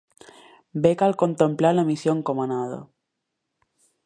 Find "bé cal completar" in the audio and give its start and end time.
0.85-1.75